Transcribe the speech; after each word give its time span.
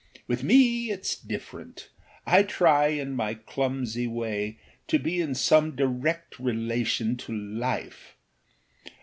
With 0.25 0.41
me 0.41 0.87
itâs 0.89 1.15
different; 1.27 1.91
I 2.25 2.41
try, 2.41 2.87
in 2.87 3.11
my 3.15 3.35
clumsy 3.35 4.07
way, 4.07 4.57
to 4.87 4.97
be 4.97 5.21
in 5.21 5.35
some 5.35 5.75
direct 5.75 6.39
relation 6.39 7.15
to 7.17 7.31
life. 7.37 8.15